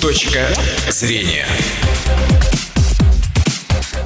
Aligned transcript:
Точка 0.00 0.48
зрения. 0.88 1.46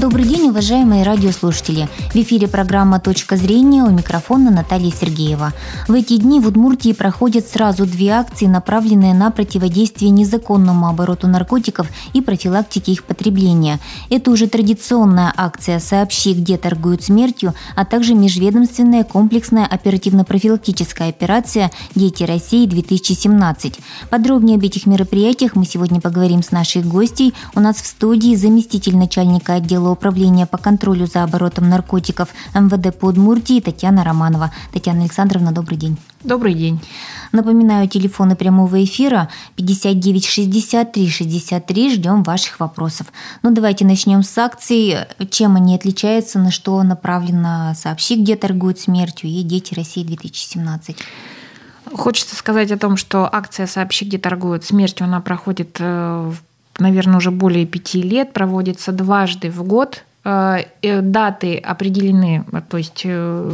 Добрый 0.01 0.25
день, 0.25 0.49
уважаемые 0.49 1.03
радиослушатели. 1.03 1.87
В 2.15 2.17
эфире 2.17 2.49
программа 2.49 3.01
«Точка 3.01 3.37
зрения» 3.37 3.83
у 3.83 3.91
микрофона 3.91 4.51
Наталья 4.51 4.91
Сергеева. 4.91 5.53
В 5.89 5.93
эти 5.93 6.17
дни 6.17 6.41
в 6.41 6.47
Удмуртии 6.47 6.95
проходят 6.95 7.47
сразу 7.47 7.85
две 7.85 8.13
акции, 8.13 8.47
направленные 8.47 9.13
на 9.13 9.31
противодействие 9.31 10.11
незаконному 10.11 10.89
обороту 10.89 11.29
наркотиков 11.29 11.87
и 12.15 12.23
профилактике 12.23 12.93
их 12.93 13.05
потребления. 13.05 13.79
Это 14.09 14.31
уже 14.31 14.47
традиционная 14.47 15.35
акция 15.37 15.79
«Сообщи, 15.79 16.33
где 16.33 16.57
торгуют 16.57 17.03
смертью», 17.03 17.53
а 17.77 17.85
также 17.85 18.15
межведомственная 18.15 19.05
комплексная 19.05 19.67
оперативно-профилактическая 19.67 21.11
операция 21.11 21.71
«Дети 21.95 22.23
России-2017». 22.23 23.79
Подробнее 24.09 24.57
об 24.57 24.65
этих 24.65 24.87
мероприятиях 24.87 25.57
мы 25.57 25.67
сегодня 25.67 26.01
поговорим 26.01 26.43
с 26.43 26.53
нашей 26.53 26.83
гостьей. 26.83 27.35
У 27.55 27.61
нас 27.61 27.77
в 27.77 27.87
студии 27.87 28.35
заместитель 28.35 28.97
начальника 28.97 29.57
отдела 29.57 29.90
управления 29.91 30.47
по 30.47 30.59
контролю 30.59 31.07
за 31.07 31.23
оборотом 31.23 31.69
наркотиков 31.69 32.29
МВД 32.55 32.97
по 32.99 33.07
Удмуртии 33.07 33.61
Татьяна 33.61 34.05
Романова. 34.05 34.53
Татьяна 34.73 35.03
Александровна, 35.03 35.53
добрый 35.53 35.77
день. 35.77 35.99
Добрый 36.23 36.55
день. 36.55 36.81
Напоминаю, 37.33 37.89
телефоны 37.89 38.37
прямого 38.37 38.85
эфира 38.85 39.31
59 39.57 40.27
63 40.27 41.09
63. 41.09 41.95
Ждем 41.95 42.23
ваших 42.23 42.61
вопросов. 42.61 43.07
Ну, 43.43 43.53
давайте 43.53 43.87
начнем 43.87 44.23
с 44.23 44.37
акций. 44.37 44.97
Чем 45.31 45.57
они 45.57 45.75
отличаются, 45.75 46.39
на 46.39 46.51
что 46.51 46.83
направлено 46.83 47.73
«Сообщи, 47.75 48.21
где 48.21 48.37
торгуют 48.37 48.79
смертью» 48.79 49.31
и 49.31 49.43
«Дети 49.43 49.75
России 49.75 50.05
2017». 50.05 50.97
Хочется 51.93 52.37
сказать 52.37 52.71
о 52.71 52.79
том, 52.79 52.97
что 52.97 53.29
акция 53.33 53.67
«Сообщи, 53.67 54.05
где 54.05 54.19
торгуют 54.19 54.65
смертью» 54.65 55.05
она 55.05 55.21
проходит 55.21 55.77
э, 55.79 56.33
наверное, 56.79 57.17
уже 57.17 57.31
более 57.31 57.67
пяти 57.67 58.03
лет, 58.03 58.33
проводится 58.33 58.93
дважды 58.93 59.51
в 59.51 59.63
год 59.65 60.05
даты 60.23 61.57
определены, 61.57 62.45
то 62.69 62.77
есть 62.77 63.03
э, 63.05 63.53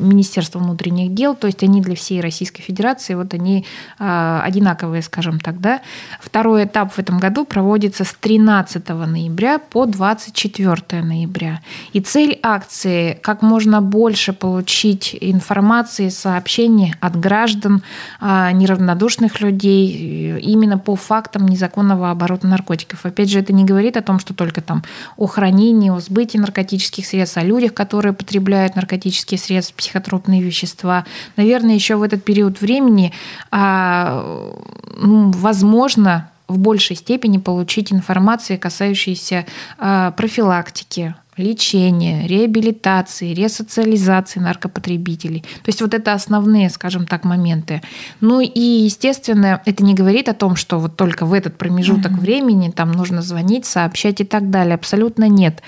Министерство 0.00 0.58
внутренних 0.58 1.12
дел, 1.12 1.34
то 1.34 1.46
есть 1.46 1.62
они 1.62 1.82
для 1.82 1.94
всей 1.94 2.22
Российской 2.22 2.62
Федерации, 2.62 3.14
вот 3.14 3.34
они 3.34 3.66
одинаковые, 3.98 5.02
скажем 5.02 5.40
так, 5.40 5.60
да. 5.60 5.82
Второй 6.20 6.64
этап 6.64 6.92
в 6.92 6.98
этом 6.98 7.18
году 7.18 7.44
проводится 7.44 8.04
с 8.04 8.14
13 8.14 8.88
ноября 8.88 9.58
по 9.58 9.84
24 9.84 11.02
ноября. 11.02 11.60
И 11.92 12.00
цель 12.00 12.38
акции– 12.42 13.18
как 13.22 13.42
можно 13.42 13.82
больше 13.82 14.32
получить 14.32 15.14
информации, 15.20 16.08
сообщений 16.08 16.94
от 17.00 17.20
граждан, 17.20 17.82
неравнодушных 18.22 19.40
людей 19.40 20.38
именно 20.40 20.78
по 20.78 20.96
фактам 20.96 21.46
незаконного 21.46 22.10
оборота 22.10 22.46
наркотиков. 22.46 23.04
Опять 23.04 23.30
же, 23.30 23.38
это 23.38 23.52
не 23.52 23.64
говорит 23.64 23.98
о 23.98 24.02
том, 24.02 24.18
что 24.18 24.32
только 24.32 24.62
там 24.62 24.82
о 25.16 25.26
хранении 25.26 25.73
хранении, 25.74 25.90
о 25.90 26.00
сбытии 26.00 26.38
наркотических 26.38 27.06
средств, 27.06 27.36
о 27.36 27.42
людях, 27.42 27.74
которые 27.74 28.12
потребляют 28.12 28.76
наркотические 28.76 29.38
средства, 29.38 29.76
психотропные 29.76 30.42
вещества. 30.42 31.04
Наверное, 31.36 31.74
еще 31.74 31.96
в 31.96 32.02
этот 32.02 32.24
период 32.24 32.60
времени 32.60 33.12
а, 33.50 34.52
ну, 34.96 35.30
возможно 35.32 36.30
в 36.46 36.58
большей 36.58 36.96
степени 36.96 37.38
получить 37.38 37.92
информацию, 37.92 38.58
касающуюся 38.58 39.46
а, 39.78 40.10
профилактики, 40.12 41.14
лечения, 41.36 42.26
реабилитации, 42.26 43.34
ресоциализации 43.34 44.40
наркопотребителей. 44.40 45.40
То 45.40 45.68
есть 45.68 45.80
вот 45.80 45.94
это 45.94 46.12
основные, 46.12 46.70
скажем 46.70 47.06
так, 47.06 47.24
моменты. 47.24 47.82
Ну 48.20 48.40
и, 48.40 48.60
естественно, 48.60 49.60
это 49.64 49.84
не 49.84 49.94
говорит 49.94 50.28
о 50.28 50.34
том, 50.34 50.56
что 50.56 50.78
вот 50.78 50.96
только 50.96 51.26
в 51.26 51.32
этот 51.32 51.58
промежуток 51.58 52.12
mm-hmm. 52.12 52.20
времени 52.20 52.70
там 52.70 52.92
нужно 52.92 53.22
звонить, 53.22 53.66
сообщать 53.66 54.20
и 54.20 54.24
так 54.24 54.50
далее. 54.50 54.74
Абсолютно 54.74 55.28
нет. 55.28 55.62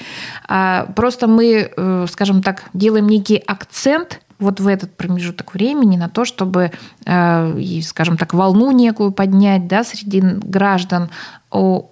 А 0.49 0.87
просто 0.95 1.27
мы, 1.27 1.71
э, 1.77 2.07
скажем 2.11 2.43
так, 2.43 2.65
делаем 2.73 3.09
некий 3.09 3.37
акцент 3.37 4.21
вот 4.39 4.61
в 4.61 4.67
этот 4.67 4.97
промежуток 4.97 5.55
времени 5.55 5.97
на 5.97 6.09
то, 6.09 6.25
чтобы, 6.25 6.73
э, 7.05 7.81
скажем 7.83 8.17
так, 8.17 8.35
волну 8.35 8.71
некую 8.71 9.13
поднять 9.13 9.67
да, 9.67 9.85
среди 9.85 10.21
граждан 10.21 11.11
о, 11.51 11.89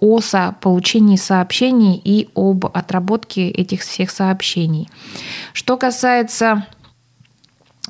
получении 0.61 1.15
сообщений 1.15 1.99
и 2.03 2.29
об 2.35 2.65
отработке 2.65 3.49
этих 3.49 3.81
всех 3.81 4.11
сообщений. 4.11 4.89
Что 5.53 5.77
касается 5.77 6.65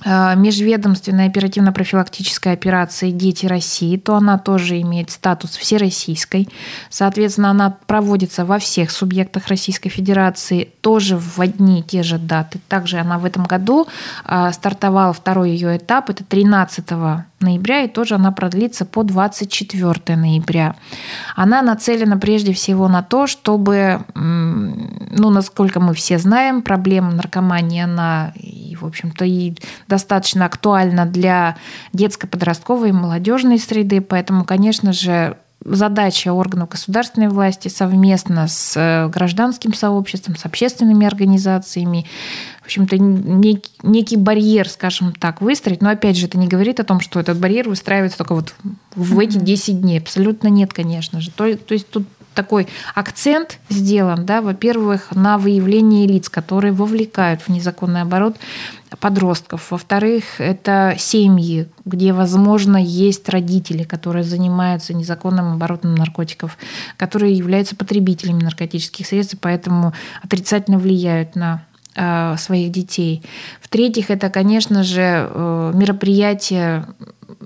межведомственной 0.03 1.27
оперативно-профилактической 1.27 2.51
операции 2.51 3.11
«Дети 3.11 3.45
России», 3.45 3.95
то 3.97 4.15
она 4.15 4.37
тоже 4.37 4.81
имеет 4.81 5.09
статус 5.09 5.55
всероссийской. 5.55 6.49
Соответственно, 6.89 7.51
она 7.51 7.77
проводится 7.87 8.45
во 8.45 8.59
всех 8.59 8.91
субъектах 8.91 9.47
Российской 9.47 9.89
Федерации, 9.89 10.69
тоже 10.81 11.17
в 11.17 11.39
одни 11.39 11.79
и 11.79 11.83
те 11.83 12.03
же 12.03 12.17
даты. 12.17 12.59
Также 12.67 12.97
она 12.97 13.17
в 13.17 13.25
этом 13.25 13.45
году 13.45 13.87
э, 14.25 14.51
стартовала 14.51 15.13
второй 15.13 15.51
ее 15.51 15.77
этап, 15.77 16.09
это 16.09 16.23
13 16.25 16.85
ноября, 17.39 17.83
и 17.83 17.87
тоже 17.87 18.15
она 18.15 18.31
продлится 18.31 18.85
по 18.85 19.03
24 19.03 20.17
ноября. 20.17 20.75
Она 21.35 21.61
нацелена 21.61 22.17
прежде 22.17 22.53
всего 22.53 22.87
на 22.87 23.01
то, 23.01 23.27
чтобы, 23.27 24.01
ну, 24.13 25.29
насколько 25.29 25.79
мы 25.79 25.93
все 25.93 26.17
знаем, 26.17 26.61
проблема 26.61 27.11
наркомании, 27.11 27.81
она, 27.81 28.33
в 28.85 28.87
общем-то, 28.87 29.25
и 29.25 29.53
достаточно 29.87 30.45
актуальна 30.45 31.05
для 31.05 31.57
детско-подростковой 31.93 32.89
и 32.89 32.93
молодежной 32.93 33.59
среды, 33.59 34.01
поэтому, 34.01 34.45
конечно 34.45 34.93
же, 34.93 35.37
задача 35.65 36.31
органов 36.31 36.69
государственной 36.69 37.27
власти 37.27 37.67
совместно 37.69 38.47
с 38.47 38.73
э, 38.77 39.09
гражданским 39.09 39.73
сообществом, 39.73 40.35
с 40.35 40.45
общественными 40.45 41.07
организациями, 41.07 42.05
в 42.61 42.65
общем-то, 42.65 42.97
некий, 42.97 43.71
некий 43.81 44.15
барьер, 44.15 44.69
скажем 44.69 45.13
так, 45.13 45.41
выстроить. 45.41 45.81
Но 45.81 45.89
опять 45.89 46.17
же, 46.17 46.27
это 46.27 46.37
не 46.37 46.47
говорит 46.47 46.79
о 46.79 46.83
том, 46.83 46.99
что 46.99 47.19
этот 47.19 47.39
барьер 47.39 47.67
выстраивается 47.67 48.19
только 48.19 48.35
вот 48.35 48.53
в 48.95 49.19
эти 49.19 49.37
10 49.37 49.81
дней. 49.81 49.99
Абсолютно 49.99 50.47
нет, 50.49 50.73
конечно 50.73 51.19
же. 51.19 51.31
То, 51.31 51.55
то 51.57 51.73
есть 51.73 51.89
тут 51.89 52.07
такой 52.35 52.67
акцент 52.93 53.59
сделан, 53.69 54.25
да, 54.25 54.41
во-первых, 54.41 55.15
на 55.15 55.37
выявлении 55.37 56.05
лиц, 56.05 56.29
которые 56.29 56.73
вовлекают 56.73 57.41
в 57.41 57.49
незаконный 57.49 58.01
оборот 58.01 58.35
подростков. 58.99 59.71
Во-вторых, 59.71 60.39
это 60.39 60.95
семьи, 60.97 61.67
где, 61.85 62.13
возможно, 62.13 62.77
есть 62.77 63.27
родители, 63.29 63.83
которые 63.83 64.23
занимаются 64.23 64.93
незаконным 64.93 65.53
оборотом 65.53 65.95
наркотиков, 65.95 66.57
которые 66.97 67.33
являются 67.33 67.75
потребителями 67.75 68.43
наркотических 68.43 69.07
средств, 69.07 69.37
поэтому 69.41 69.93
отрицательно 70.21 70.77
влияют 70.77 71.35
на 71.35 71.65
э, 71.95 72.35
своих 72.37 72.71
детей. 72.71 73.23
В-третьих, 73.61 74.11
это, 74.11 74.29
конечно 74.29 74.83
же, 74.83 75.29
э, 75.29 75.71
мероприятия 75.73 76.85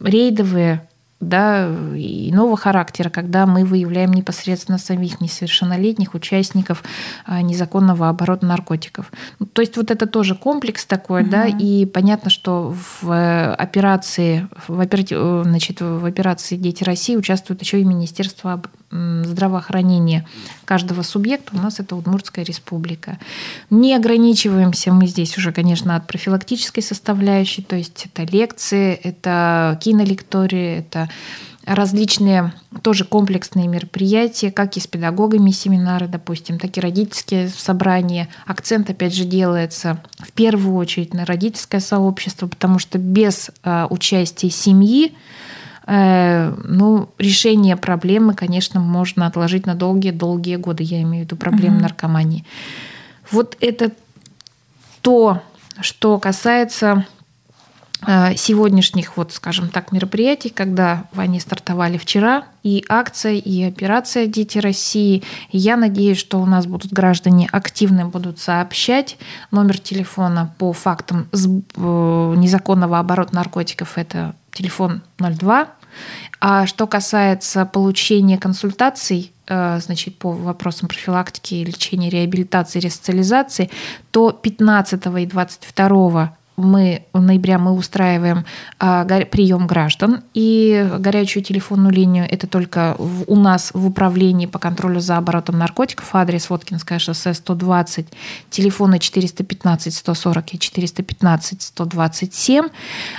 рейдовые, 0.01 0.88
да, 1.19 1.67
иного 1.95 2.55
характера, 2.55 3.09
когда 3.09 3.45
мы 3.45 3.65
выявляем 3.65 4.13
непосредственно 4.13 4.77
самих 4.77 5.19
несовершеннолетних 5.19 6.13
участников 6.13 6.83
а, 7.25 7.41
незаконного 7.41 8.07
оборота 8.07 8.45
наркотиков. 8.45 9.11
Ну, 9.39 9.45
то 9.45 9.61
есть 9.61 9.75
вот 9.75 9.91
это 9.91 10.07
тоже 10.07 10.35
комплекс 10.35 10.85
такой, 10.85 11.23
угу. 11.23 11.31
да, 11.31 11.45
и 11.45 11.85
понятно, 11.85 12.29
что 12.29 12.73
в 13.01 13.11
э, 13.11 13.53
операции, 13.53 14.47
в, 14.67 14.79
операти... 14.79 15.13
Э, 15.17 15.43
значит, 15.45 15.81
в 15.81 16.05
операции 16.05 16.55
«Дети 16.55 16.83
России» 16.83 17.17
участвует 17.17 17.61
еще 17.61 17.81
и 17.81 17.83
Министерство 17.85 18.61
здравоохранения 18.91 20.25
каждого 20.65 21.03
субъекта. 21.03 21.55
У 21.55 21.59
нас 21.59 21.79
это 21.79 21.95
Удмуртская 21.95 22.43
республика. 22.43 23.19
Не 23.69 23.93
ограничиваемся 23.93 24.91
мы 24.91 25.05
здесь 25.05 25.37
уже, 25.37 25.51
конечно, 25.51 25.95
от 25.95 26.07
профилактической 26.07 26.81
составляющей, 26.81 27.61
то 27.61 27.75
есть 27.75 28.07
это 28.07 28.23
лекции, 28.31 28.93
это 28.95 29.77
кинолектории, 29.81 30.79
это 30.79 31.08
различные 31.65 32.53
тоже 32.81 33.05
комплексные 33.05 33.67
мероприятия, 33.67 34.51
как 34.51 34.75
и 34.77 34.79
с 34.79 34.87
педагогами 34.87 35.51
семинары, 35.51 36.07
допустим, 36.07 36.57
так 36.57 36.75
и 36.77 36.81
родительские 36.81 37.49
собрания. 37.49 38.29
Акцент, 38.45 38.89
опять 38.89 39.13
же, 39.13 39.25
делается 39.25 40.01
в 40.17 40.31
первую 40.31 40.75
очередь 40.75 41.13
на 41.13 41.25
родительское 41.25 41.79
сообщество, 41.79 42.47
потому 42.47 42.79
что 42.79 42.97
без 42.97 43.51
э, 43.63 43.85
участия 43.89 44.49
семьи 44.49 45.13
э, 45.85 46.53
ну, 46.63 47.09
решение 47.19 47.75
проблемы, 47.75 48.33
конечно, 48.33 48.79
можно 48.79 49.27
отложить 49.27 49.65
на 49.65 49.75
долгие-долгие 49.75 50.55
годы. 50.55 50.83
Я 50.83 51.01
имею 51.03 51.23
в 51.23 51.27
виду 51.27 51.35
проблему 51.35 51.75
угу. 51.75 51.83
наркомании. 51.83 52.45
Вот 53.31 53.57
это 53.59 53.91
то, 55.01 55.41
что 55.81 56.17
касается 56.19 57.05
сегодняшних, 58.05 59.17
вот, 59.17 59.33
скажем 59.33 59.67
так, 59.67 59.91
мероприятий, 59.91 60.49
когда 60.49 61.05
они 61.15 61.39
стартовали 61.39 61.97
вчера, 61.97 62.45
и 62.63 62.83
акция, 62.87 63.33
и 63.33 63.63
операция 63.63 64.25
«Дети 64.25 64.57
России». 64.57 65.23
Я 65.51 65.75
надеюсь, 65.75 66.17
что 66.17 66.39
у 66.39 66.45
нас 66.45 66.65
будут 66.65 66.93
граждане 66.93 67.49
активно 67.51 68.05
будут 68.05 68.39
сообщать. 68.39 69.17
Номер 69.51 69.79
телефона 69.79 70.53
по 70.57 70.71
фактам 70.71 71.27
э, 71.33 71.37
незаконного 71.37 72.99
оборота 72.99 73.35
наркотиков– 73.35 73.93
это 73.97 74.35
телефон 74.51 75.01
02 75.17 75.67
А 76.39 76.67
что 76.67 76.87
касается 76.87 77.65
получения 77.65 78.37
консультаций, 78.37 79.31
э, 79.47 79.79
значит, 79.81 80.17
по 80.17 80.31
вопросам 80.31 80.87
профилактики, 80.87 81.55
лечения, 81.55 82.09
реабилитации, 82.09 82.79
ресоциализации, 82.79 83.69
то 84.11 84.31
15 84.31 85.05
и 85.19 85.25
22 85.25 86.37
мы 86.59 87.03
в 87.13 87.21
ноябре 87.21 87.57
мы 87.57 87.71
устраиваем 87.71 88.45
а, 88.79 89.05
прием 89.05 89.67
граждан 89.67 90.21
и 90.33 90.87
горячую 90.99 91.43
телефонную 91.43 91.93
линию. 91.93 92.27
Это 92.29 92.47
только 92.47 92.95
в, 92.97 93.23
у 93.27 93.35
нас 93.35 93.71
в 93.73 93.85
управлении 93.85 94.45
по 94.45 94.59
контролю 94.59 94.99
за 94.99 95.17
оборотом 95.17 95.57
наркотиков. 95.57 96.13
Адрес 96.13 96.49
Воткинское 96.49 96.99
шоссе 96.99 97.33
120, 97.33 98.07
телефоны 98.49 98.99
415 98.99 99.93
140 99.93 100.53
и 100.53 100.59
415 100.59 101.61
127. 101.61 102.67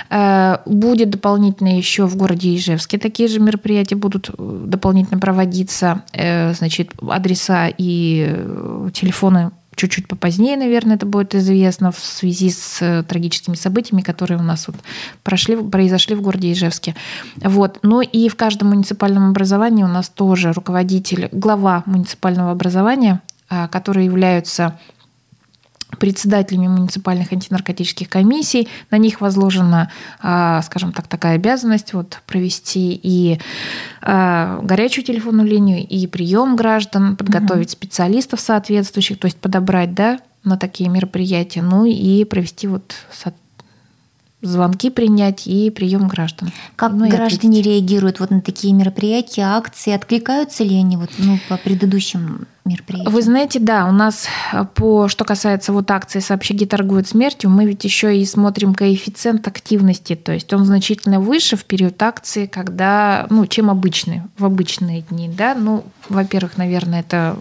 Э, 0.09 0.57
будет 0.65 1.09
дополнительно 1.09 1.77
еще 1.77 2.05
в 2.05 2.15
городе 2.15 2.55
Ижевске 2.55 2.97
такие 2.97 3.29
же 3.29 3.39
мероприятия 3.39 3.95
будут 3.95 4.29
э, 4.29 4.63
дополнительно 4.65 5.19
проводиться. 5.19 6.03
Э, 6.13 6.53
значит, 6.53 6.91
адреса 7.01 7.69
и 7.77 8.45
телефоны 8.93 9.51
чуть-чуть 9.75 10.07
попозднее, 10.07 10.57
наверное, 10.57 10.95
это 10.95 11.05
будет 11.05 11.33
известно 11.33 11.91
в 11.91 11.99
связи 11.99 12.49
с 12.49 12.81
э, 12.81 13.03
трагическими 13.03 13.55
событиями, 13.55 14.01
которые 14.01 14.39
у 14.39 14.43
нас 14.43 14.67
вот 14.67 14.75
прошли, 15.23 15.55
произошли 15.55 16.15
в 16.15 16.21
городе 16.21 16.51
Ижевске. 16.51 16.95
Вот. 17.37 17.79
Ну 17.81 18.01
и 18.01 18.29
в 18.29 18.35
каждом 18.35 18.69
муниципальном 18.69 19.29
образовании 19.29 19.83
у 19.83 19.87
нас 19.87 20.09
тоже 20.09 20.51
руководитель, 20.51 21.29
глава 21.31 21.83
муниципального 21.85 22.51
образования, 22.51 23.21
а, 23.49 23.67
которые 23.67 24.05
являются 24.05 24.79
председателями 25.99 26.67
муниципальных 26.67 27.31
антинаркотических 27.31 28.09
комиссий. 28.09 28.67
На 28.89 28.97
них 28.97 29.21
возложена, 29.21 29.91
а, 30.19 30.61
скажем 30.61 30.91
так, 30.91 31.07
такая 31.07 31.35
обязанность 31.35 31.93
вот, 31.93 32.21
провести 32.27 32.99
и 33.01 33.39
а, 34.01 34.59
горячую 34.61 35.05
телефонную 35.05 35.47
линию, 35.47 35.85
и 35.87 36.07
прием 36.07 36.55
граждан, 36.55 37.15
подготовить 37.15 37.67
угу. 37.67 37.73
специалистов 37.73 38.39
соответствующих, 38.39 39.19
то 39.19 39.25
есть 39.25 39.37
подобрать 39.37 39.93
да, 39.93 40.19
на 40.43 40.57
такие 40.57 40.89
мероприятия, 40.89 41.61
ну 41.61 41.85
и 41.85 42.23
провести 42.25 42.67
вот 42.67 42.95
звонки 44.41 44.89
принять 44.89 45.47
и 45.47 45.69
прием 45.69 46.07
граждан. 46.07 46.51
Как 46.75 46.93
ну, 46.93 47.07
граждане 47.07 47.59
ответить. 47.59 47.65
реагируют 47.65 48.19
вот 48.19 48.31
на 48.31 48.41
такие 48.41 48.73
мероприятия, 48.73 49.43
акции? 49.43 49.93
Откликаются 49.93 50.63
ли 50.63 50.75
они 50.75 50.97
вот, 50.97 51.11
ну, 51.17 51.39
по 51.47 51.57
предыдущим 51.57 52.47
мероприятия? 52.65 53.09
Вы 53.09 53.21
знаете, 53.21 53.59
да, 53.59 53.87
у 53.87 53.91
нас 53.91 54.27
э, 54.53 54.65
по 54.73 55.07
что 55.07 55.25
касается 55.25 55.73
вот 55.73 55.89
акции 55.91 56.19
«Сообщики 56.19 56.65
торгуют 56.65 57.07
смертью», 57.07 57.49
мы 57.49 57.65
ведь 57.65 57.83
еще 57.83 58.17
и 58.17 58.25
смотрим 58.25 58.73
коэффициент 58.73 59.47
активности, 59.47 60.15
то 60.15 60.31
есть 60.31 60.51
он 60.53 60.65
значительно 60.65 61.19
выше 61.19 61.55
в 61.55 61.65
период 61.65 62.01
акции, 62.01 62.45
когда, 62.45 63.27
ну, 63.29 63.45
чем 63.45 63.69
обычный, 63.69 64.21
в 64.37 64.45
обычные 64.45 65.01
дни, 65.01 65.29
да, 65.29 65.55
ну, 65.55 65.83
во-первых, 66.09 66.57
наверное, 66.57 67.01
это 67.01 67.37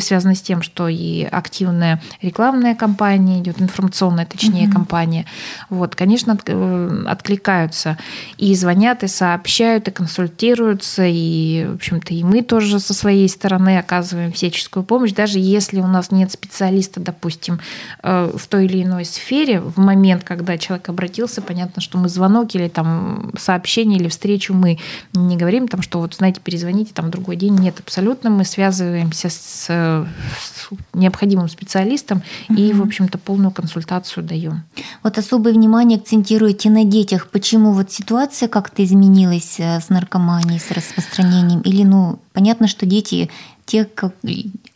связано 0.00 0.34
с 0.34 0.42
тем, 0.42 0.62
что 0.62 0.88
и 0.88 1.22
активная 1.24 2.00
рекламная 2.20 2.74
кампания 2.74 3.40
идет, 3.40 3.60
информационная, 3.60 4.26
точнее, 4.26 4.66
угу. 4.66 4.72
кампания. 4.72 5.26
Вот, 5.70 5.94
конечно, 5.94 6.38
э, 6.46 7.04
откликаются 7.06 7.98
и 8.38 8.54
звонят, 8.54 9.04
и 9.04 9.08
сообщают, 9.08 9.88
и 9.88 9.90
консультируются, 9.90 11.04
и, 11.06 11.66
в 11.70 11.74
общем-то, 11.76 12.14
и 12.14 12.24
мы 12.24 12.42
тоже 12.42 12.80
со 12.80 12.94
своей 12.94 13.28
стороны 13.28 13.78
оказываем 13.78 14.31
всяческую 14.32 14.82
помощь, 14.84 15.12
даже 15.12 15.38
если 15.38 15.80
у 15.80 15.86
нас 15.86 16.10
нет 16.10 16.32
специалиста, 16.32 17.00
допустим, 17.00 17.60
э, 18.02 18.32
в 18.34 18.46
той 18.46 18.66
или 18.66 18.82
иной 18.82 19.04
сфере, 19.04 19.60
в 19.60 19.78
момент, 19.78 20.24
когда 20.24 20.58
человек 20.58 20.88
обратился, 20.88 21.42
понятно, 21.42 21.80
что 21.82 21.98
мы 21.98 22.08
звонок 22.08 22.54
или 22.54 22.68
там 22.68 23.32
сообщение 23.38 23.98
или 23.98 24.08
встречу 24.08 24.54
мы 24.54 24.78
не 25.12 25.36
говорим, 25.36 25.68
там, 25.68 25.82
что 25.82 26.00
вот, 26.00 26.14
знаете, 26.14 26.40
перезвоните 26.42 26.92
там 26.94 27.10
другой 27.10 27.36
день. 27.36 27.54
Нет, 27.54 27.80
абсолютно 27.80 28.30
мы 28.30 28.44
связываемся 28.44 29.28
с, 29.30 29.66
с 29.66 30.68
необходимым 30.92 31.48
специалистом 31.48 32.22
угу. 32.48 32.58
и, 32.58 32.72
в 32.72 32.82
общем-то, 32.82 33.18
полную 33.18 33.52
консультацию 33.52 34.24
даем. 34.24 34.64
Вот 35.02 35.18
особое 35.18 35.52
внимание 35.52 35.98
акцентируете 35.98 36.70
на 36.70 36.84
детях. 36.84 37.28
Почему 37.28 37.72
вот 37.72 37.90
ситуация 37.90 38.48
как-то 38.48 38.84
изменилась 38.84 39.56
э, 39.58 39.80
с 39.80 39.88
наркоманией, 39.88 40.58
с 40.58 40.70
распространением? 40.70 41.60
Или, 41.60 41.84
ну, 41.84 42.18
понятно, 42.32 42.68
что 42.68 42.86
дети 42.86 43.30
те 43.72 43.86
как, 43.86 44.12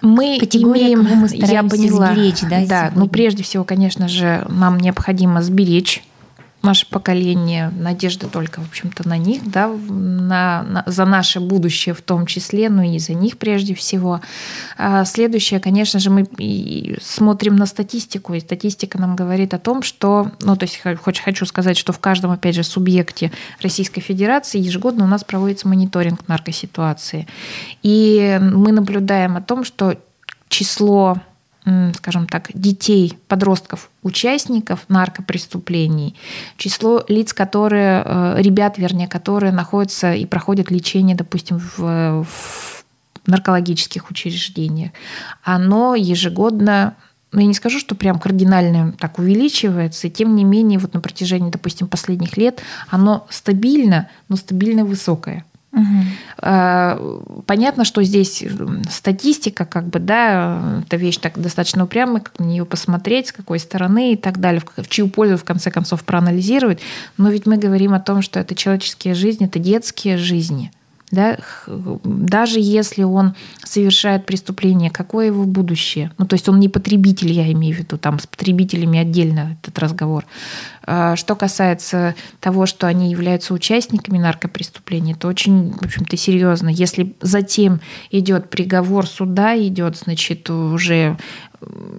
мы 0.00 0.38
имеем, 0.38 1.02
мы 1.02 1.28
я 1.32 1.62
поняла, 1.62 2.14
сберечь, 2.14 2.40
да, 2.40 2.64
да 2.66 2.92
ну 2.94 3.06
прежде 3.08 3.42
всего, 3.42 3.62
конечно 3.62 4.08
же, 4.08 4.46
нам 4.48 4.80
необходимо 4.80 5.42
сберечь 5.42 6.02
наше 6.66 6.86
поколение, 6.86 7.72
надежда 7.78 8.26
только, 8.26 8.60
в 8.60 8.68
общем-то, 8.68 9.08
на 9.08 9.16
них, 9.16 9.48
да, 9.50 9.68
на, 9.68 10.62
на, 10.62 10.82
за 10.86 11.04
наше 11.04 11.40
будущее 11.40 11.94
в 11.94 12.02
том 12.02 12.26
числе, 12.26 12.68
ну 12.68 12.82
и 12.82 12.98
за 12.98 13.14
них 13.14 13.38
прежде 13.38 13.74
всего. 13.74 14.20
А 14.76 15.04
следующее, 15.04 15.60
конечно 15.60 15.98
же, 16.00 16.10
мы 16.10 16.26
смотрим 17.00 17.56
на 17.56 17.66
статистику, 17.66 18.34
и 18.34 18.40
статистика 18.40 18.98
нам 18.98 19.16
говорит 19.16 19.54
о 19.54 19.58
том, 19.58 19.82
что, 19.82 20.32
ну, 20.40 20.56
то 20.56 20.64
есть 20.64 20.78
хочу, 20.78 21.22
хочу 21.22 21.46
сказать, 21.46 21.76
что 21.78 21.92
в 21.92 22.00
каждом, 22.00 22.32
опять 22.32 22.54
же, 22.54 22.64
субъекте 22.64 23.32
Российской 23.62 24.00
Федерации 24.00 24.58
ежегодно 24.58 25.04
у 25.04 25.08
нас 25.08 25.24
проводится 25.24 25.68
мониторинг 25.68 26.26
наркоситуации. 26.28 27.26
И 27.82 28.38
мы 28.42 28.72
наблюдаем 28.72 29.36
о 29.36 29.40
том, 29.40 29.64
что 29.64 29.96
число 30.48 31.18
скажем 31.94 32.28
так, 32.28 32.50
детей, 32.54 33.18
подростков, 33.26 33.90
участников 34.02 34.84
наркопреступлений, 34.88 36.14
число 36.56 37.04
лиц, 37.08 37.32
которые, 37.32 38.02
э, 38.04 38.36
ребят, 38.38 38.78
вернее, 38.78 39.08
которые 39.08 39.52
находятся 39.52 40.14
и 40.14 40.26
проходят 40.26 40.70
лечение, 40.70 41.16
допустим, 41.16 41.58
в, 41.58 42.24
в 42.24 42.84
наркологических 43.26 44.10
учреждениях, 44.10 44.92
оно 45.42 45.94
ежегодно 45.94 46.94
ну, 47.32 47.40
я 47.40 47.48
не 47.48 47.54
скажу, 47.54 47.80
что 47.80 47.94
прям 47.96 48.18
кардинально 48.18 48.92
так 48.92 49.18
увеличивается, 49.18 50.06
и 50.06 50.10
тем 50.10 50.36
не 50.36 50.44
менее, 50.44 50.78
вот 50.78 50.94
на 50.94 51.00
протяжении, 51.00 51.50
допустим, 51.50 51.88
последних 51.88 52.36
лет 52.36 52.62
оно 52.88 53.26
стабильно, 53.28 54.08
но 54.28 54.36
стабильно 54.36 54.84
высокое. 54.84 55.44
Угу. 55.72 55.82
Понятно, 57.46 57.84
что 57.84 58.02
здесь 58.04 58.44
статистика, 58.88 59.64
как 59.64 59.88
бы, 59.88 59.98
да, 59.98 60.82
это 60.86 60.96
вещь 60.96 61.16
так 61.16 61.40
достаточно 61.40 61.82
упрямая, 61.84 62.20
как 62.20 62.38
на 62.38 62.44
нее 62.44 62.64
посмотреть, 62.64 63.28
с 63.28 63.32
какой 63.32 63.58
стороны 63.58 64.12
и 64.12 64.16
так 64.16 64.38
далее, 64.38 64.62
в 64.76 64.88
чью 64.88 65.08
пользу, 65.08 65.38
в 65.38 65.44
конце 65.44 65.72
концов, 65.72 66.04
проанализировать. 66.04 66.78
Но 67.16 67.30
ведь 67.30 67.46
мы 67.46 67.56
говорим 67.56 67.94
о 67.94 68.00
том, 68.00 68.22
что 68.22 68.38
это 68.38 68.54
человеческие 68.54 69.14
жизни, 69.14 69.46
это 69.46 69.58
детские 69.58 70.18
жизни. 70.18 70.70
Да? 71.10 71.38
Даже 71.66 72.58
если 72.58 73.04
он 73.04 73.34
совершает 73.62 74.26
преступление, 74.26 74.90
какое 74.90 75.26
его 75.26 75.44
будущее? 75.44 76.10
Ну, 76.18 76.26
то 76.26 76.34
есть 76.34 76.48
он 76.48 76.58
не 76.58 76.68
потребитель, 76.68 77.30
я 77.30 77.50
имею 77.52 77.76
в 77.76 77.78
виду, 77.78 77.96
там 77.96 78.18
с 78.18 78.26
потребителями 78.26 78.98
отдельно 78.98 79.56
этот 79.62 79.78
разговор. 79.78 80.24
А, 80.82 81.14
что 81.14 81.36
касается 81.36 82.16
того, 82.40 82.66
что 82.66 82.88
они 82.88 83.10
являются 83.10 83.54
участниками 83.54 84.18
наркопреступлений, 84.18 85.12
это 85.12 85.28
очень, 85.28 85.72
в 85.72 85.82
общем-то, 85.82 86.16
серьезно. 86.16 86.68
Если 86.68 87.14
затем 87.20 87.80
идет 88.10 88.50
приговор 88.50 89.06
суда, 89.06 89.56
идет, 89.56 89.96
значит, 89.96 90.50
уже 90.50 91.16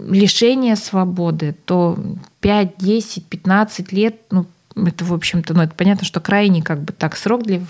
лишение 0.10 0.76
свободы, 0.76 1.56
то 1.66 1.98
5, 2.42 2.78
10, 2.78 3.26
15 3.26 3.92
лет, 3.92 4.22
ну, 4.32 4.46
это, 4.86 5.04
в 5.06 5.14
общем-то, 5.14 5.54
ну, 5.54 5.64
это 5.64 5.74
понятно, 5.74 6.06
что 6.06 6.20
крайний 6.20 6.62
как 6.62 6.82
бы 6.82 6.94
так 6.94 7.18
срок 7.18 7.44
для 7.44 7.62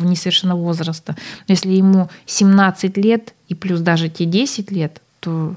несовершенного 0.00 0.60
возраста. 0.60 1.16
Но 1.48 1.52
если 1.52 1.72
ему 1.72 2.08
17 2.26 2.96
лет 2.96 3.34
и 3.48 3.54
плюс 3.54 3.80
даже 3.80 4.08
те 4.08 4.24
10 4.24 4.70
лет, 4.70 5.02
то 5.20 5.56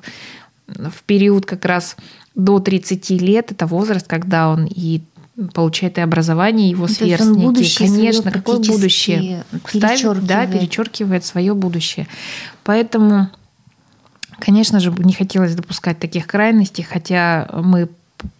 в 0.67 1.03
период 1.05 1.45
как 1.45 1.65
раз 1.65 1.95
до 2.35 2.59
30 2.59 3.09
лет 3.21 3.51
это 3.51 3.65
возраст, 3.65 4.07
когда 4.07 4.49
он 4.49 4.65
и 4.65 5.01
получает 5.53 5.97
и 5.97 6.01
образование, 6.01 6.69
его 6.69 6.87
сверстники. 6.87 7.77
Конечно, 7.77 8.31
какое 8.31 8.57
будущее? 8.59 9.43
Ставит, 9.67 10.25
да, 10.25 10.47
перечеркивает 10.47 11.23
свое 11.25 11.53
будущее. 11.53 12.07
Поэтому, 12.63 13.29
конечно 14.39 14.79
же, 14.79 14.91
не 14.97 15.13
хотелось 15.13 15.55
допускать 15.55 15.99
таких 15.99 16.27
крайностей, 16.27 16.83
хотя 16.83 17.47
мы 17.53 17.89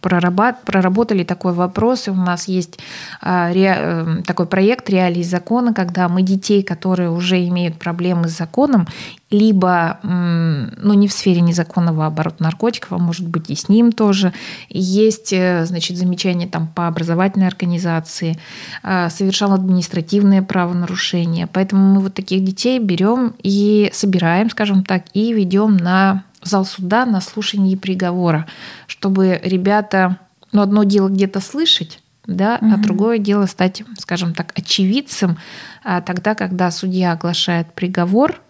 проработали 0.00 1.24
такой 1.24 1.52
вопрос, 1.52 2.08
и 2.08 2.10
у 2.10 2.14
нас 2.14 2.48
есть 2.48 2.78
а, 3.20 3.50
э, 3.52 4.22
такой 4.26 4.46
проект 4.46 4.90
«Реалии 4.90 5.22
закона», 5.22 5.74
когда 5.74 6.08
мы 6.08 6.22
детей, 6.22 6.62
которые 6.62 7.10
уже 7.10 7.46
имеют 7.46 7.78
проблемы 7.78 8.28
с 8.28 8.36
законом, 8.36 8.86
либо 9.30 9.98
ну, 10.02 10.94
не 10.94 11.06
в 11.06 11.12
сфере 11.12 11.42
незаконного 11.42 12.06
оборота 12.06 12.42
наркотиков, 12.42 12.92
а 12.92 12.98
может 12.98 13.26
быть 13.28 13.50
и 13.50 13.54
с 13.54 13.68
ним 13.68 13.92
тоже, 13.92 14.32
есть 14.70 15.32
э, 15.32 15.66
значит, 15.66 15.98
замечания 15.98 16.46
там, 16.46 16.66
по 16.66 16.86
образовательной 16.86 17.46
организации, 17.46 18.38
а, 18.82 19.10
совершал 19.10 19.52
административное 19.52 20.42
правонарушение. 20.42 21.46
Поэтому 21.46 21.94
мы 21.94 22.00
вот 22.00 22.14
таких 22.14 22.42
детей 22.42 22.78
берем 22.78 23.34
и 23.42 23.90
собираем, 23.92 24.48
скажем 24.50 24.82
так, 24.82 25.04
и 25.12 25.32
ведем 25.32 25.76
на 25.76 26.24
в 26.40 26.46
зал 26.46 26.64
суда 26.64 27.04
на 27.06 27.20
слушании 27.20 27.76
приговора, 27.76 28.46
чтобы 28.86 29.40
ребята, 29.42 30.18
ну, 30.52 30.62
одно 30.62 30.84
дело 30.84 31.08
где-то 31.08 31.40
слышать, 31.40 32.00
да, 32.26 32.58
угу. 32.60 32.74
а 32.74 32.76
другое 32.76 33.18
дело 33.18 33.46
стать, 33.46 33.82
скажем 33.98 34.34
так, 34.34 34.52
очевидцем 34.54 35.38
а 35.84 36.02
тогда, 36.02 36.34
когда 36.34 36.70
судья 36.70 37.12
оглашает 37.12 37.72
приговор, 37.72 38.42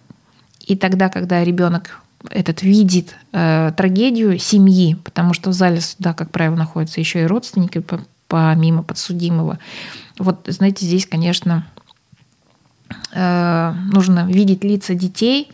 и 0.66 0.76
тогда, 0.76 1.08
когда 1.08 1.44
ребенок 1.44 2.00
этот 2.30 2.62
видит 2.62 3.14
э, 3.32 3.72
трагедию 3.76 4.38
семьи, 4.38 4.94
потому 5.04 5.34
что 5.34 5.50
в 5.50 5.52
зале 5.52 5.80
суда, 5.80 6.14
как 6.14 6.30
правило, 6.30 6.56
находятся 6.56 7.00
еще 7.00 7.22
и 7.22 7.26
родственники 7.26 7.82
помимо 8.26 8.82
подсудимого. 8.82 9.58
Вот, 10.18 10.46
знаете, 10.48 10.84
здесь, 10.84 11.06
конечно, 11.06 11.64
нужно 13.12 14.26
видеть 14.28 14.64
лица 14.64 14.94
детей, 14.94 15.50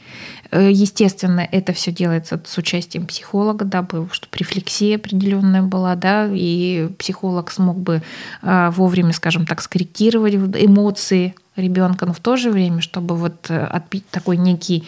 Э, 0.55 0.71
естественно, 0.71 1.41
это 1.41 1.73
все 1.73 1.91
делается 1.91 2.41
с 2.45 2.59
участием 2.59 3.07
психолога, 3.07 3.65
дабы 3.65 4.09
чтобы 4.13 4.37
рефлексия 4.37 4.97
определенная 4.97 5.63
была, 5.63 5.97
да, 5.97 6.29
и 6.33 6.89
психолог 6.97 7.51
смог 7.51 7.77
бы 7.77 8.03
э, 8.43 8.71
вовремя, 8.71 9.13
скажем 9.13 9.47
так, 9.47 9.61
скорректировать 9.61 10.35
эмоции 10.35 11.35
ребенка, 11.57 12.07
но 12.07 12.13
в 12.13 12.21
то 12.21 12.37
же 12.37 12.53
время, 12.53 12.83
чтобы 12.83 13.17
вот 13.17 13.51
э, 13.51 13.65
отбить 13.65 14.09
такой 14.11 14.37
некий, 14.37 14.85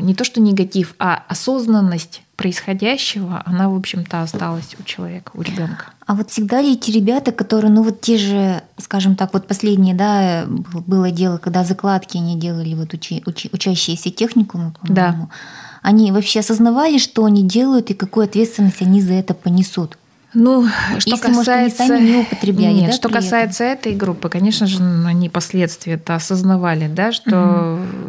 не 0.00 0.16
то 0.16 0.24
что 0.24 0.40
негатив, 0.40 0.96
а 0.98 1.22
осознанность 1.28 2.22
происходящего, 2.36 3.42
она, 3.46 3.68
в 3.68 3.74
общем-то, 3.74 4.22
осталась 4.22 4.76
у 4.78 4.82
человека, 4.82 5.32
у 5.34 5.42
ребенка. 5.42 5.86
А 6.06 6.14
вот 6.14 6.30
всегда 6.30 6.60
ли 6.60 6.74
эти 6.74 6.90
ребята, 6.90 7.32
которые, 7.32 7.72
ну 7.72 7.82
вот 7.82 8.00
те 8.00 8.18
же, 8.18 8.62
скажем 8.78 9.16
так, 9.16 9.32
вот 9.32 9.46
последние, 9.46 9.94
да, 9.94 10.44
было 10.46 11.10
дело, 11.10 11.38
когда 11.38 11.64
закладки 11.64 12.18
они 12.18 12.38
делали, 12.38 12.74
вот 12.74 12.92
учи, 12.92 13.22
учи, 13.26 13.48
учащиеся 13.52 14.10
техникумы, 14.10 14.72
по-моему, 14.72 14.94
да. 14.94 15.28
они 15.82 16.12
вообще 16.12 16.40
осознавали, 16.40 16.98
что 16.98 17.24
они 17.24 17.42
делают 17.42 17.90
и 17.90 17.94
какую 17.94 18.24
ответственность 18.24 18.82
они 18.82 19.00
за 19.00 19.14
это 19.14 19.32
понесут? 19.34 19.96
Ну, 20.38 20.66
что 20.98 21.10
Если, 21.10 21.10
касается... 21.12 21.30
может, 21.32 21.48
они 21.48 21.70
сами 21.70 22.08
не 22.10 22.16
употребляли, 22.18 22.74
Нет, 22.74 22.90
да, 22.90 22.92
что 22.92 23.08
касается 23.08 23.64
этом? 23.64 23.78
этой 23.78 23.96
группы, 23.96 24.28
конечно 24.28 24.66
же, 24.66 24.84
они 24.84 25.30
последствия 25.30 25.94
это 25.94 26.14
осознавали, 26.14 26.88
да, 26.88 27.10
что, 27.12 27.80
угу. 27.80 28.05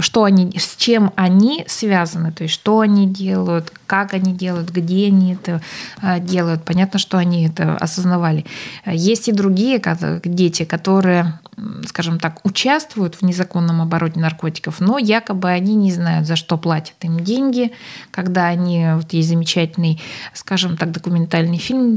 Что 0.00 0.24
они, 0.24 0.52
с 0.58 0.76
чем 0.76 1.12
они 1.16 1.64
связаны, 1.68 2.32
то 2.32 2.42
есть 2.42 2.54
что 2.54 2.80
они 2.80 3.06
делают, 3.06 3.72
как 3.86 4.14
они 4.14 4.32
делают, 4.32 4.70
где 4.70 5.06
они 5.06 5.34
это 5.34 5.60
а, 6.00 6.18
делают. 6.18 6.64
Понятно, 6.64 6.98
что 6.98 7.18
они 7.18 7.46
это 7.46 7.76
осознавали. 7.76 8.44
Есть 8.86 9.28
и 9.28 9.32
другие 9.32 9.80
дети, 10.24 10.64
которые 10.64 11.38
скажем 11.86 12.18
так, 12.18 12.44
участвуют 12.44 13.16
в 13.16 13.22
незаконном 13.22 13.80
обороте 13.80 14.20
наркотиков, 14.20 14.80
но 14.80 14.98
якобы 14.98 15.48
они 15.48 15.74
не 15.74 15.90
знают, 15.90 16.26
за 16.26 16.36
что 16.36 16.58
платят 16.58 16.96
им 17.02 17.20
деньги, 17.20 17.72
когда 18.10 18.46
они, 18.46 18.86
вот 18.94 19.12
есть 19.14 19.28
замечательный, 19.28 20.00
скажем 20.34 20.76
так, 20.76 20.92
документальный 20.92 21.56
фильм 21.56 21.96